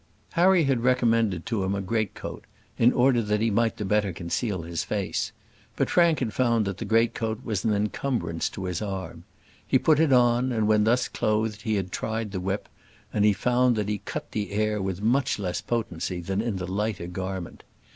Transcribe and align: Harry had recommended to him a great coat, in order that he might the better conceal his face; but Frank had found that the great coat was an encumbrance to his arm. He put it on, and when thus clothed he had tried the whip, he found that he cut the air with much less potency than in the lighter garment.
Harry 0.31 0.63
had 0.63 0.81
recommended 0.83 1.45
to 1.45 1.63
him 1.63 1.75
a 1.75 1.79
great 1.79 2.15
coat, 2.15 2.45
in 2.79 2.91
order 2.91 3.21
that 3.21 3.39
he 3.39 3.51
might 3.51 3.77
the 3.77 3.85
better 3.85 4.11
conceal 4.11 4.63
his 4.63 4.83
face; 4.83 5.31
but 5.75 5.91
Frank 5.91 6.17
had 6.21 6.33
found 6.33 6.65
that 6.65 6.79
the 6.79 6.85
great 6.85 7.13
coat 7.13 7.41
was 7.45 7.63
an 7.63 7.71
encumbrance 7.71 8.49
to 8.49 8.65
his 8.65 8.81
arm. 8.81 9.25
He 9.67 9.77
put 9.77 9.99
it 9.99 10.11
on, 10.11 10.51
and 10.51 10.67
when 10.67 10.85
thus 10.85 11.07
clothed 11.07 11.61
he 11.61 11.75
had 11.75 11.91
tried 11.91 12.31
the 12.31 12.39
whip, 12.39 12.67
he 13.13 13.31
found 13.31 13.75
that 13.75 13.89
he 13.89 13.99
cut 13.99 14.31
the 14.31 14.53
air 14.53 14.81
with 14.81 15.03
much 15.03 15.37
less 15.37 15.61
potency 15.61 16.19
than 16.19 16.41
in 16.41 16.55
the 16.55 16.65
lighter 16.65 17.05
garment. 17.05 17.63